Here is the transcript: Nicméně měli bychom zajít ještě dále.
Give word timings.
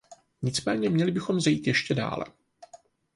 Nicméně 0.41 0.89
měli 0.89 1.11
bychom 1.11 1.41
zajít 1.41 1.67
ještě 1.67 1.95
dále. 1.95 2.25